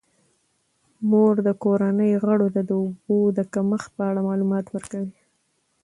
[1.09, 5.17] مور د کورنۍ غړو ته د اوبو د کمښت په اړه معلومات ورکوي.